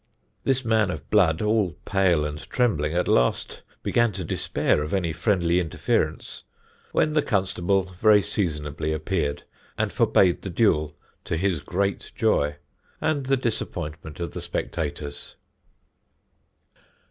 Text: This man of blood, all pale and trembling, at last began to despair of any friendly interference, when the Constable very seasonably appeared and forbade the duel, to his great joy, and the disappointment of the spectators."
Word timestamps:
This 0.43 0.65
man 0.65 0.89
of 0.89 1.07
blood, 1.11 1.43
all 1.43 1.73
pale 1.85 2.25
and 2.25 2.39
trembling, 2.49 2.95
at 2.95 3.07
last 3.07 3.61
began 3.83 4.11
to 4.13 4.23
despair 4.23 4.81
of 4.81 4.95
any 4.95 5.13
friendly 5.13 5.59
interference, 5.59 6.43
when 6.91 7.13
the 7.13 7.21
Constable 7.21 7.83
very 7.99 8.23
seasonably 8.23 8.93
appeared 8.93 9.43
and 9.77 9.93
forbade 9.93 10.41
the 10.41 10.49
duel, 10.49 10.97
to 11.25 11.37
his 11.37 11.61
great 11.61 12.11
joy, 12.15 12.55
and 12.99 13.27
the 13.27 13.37
disappointment 13.37 14.19
of 14.19 14.31
the 14.33 14.41
spectators." 14.41 15.35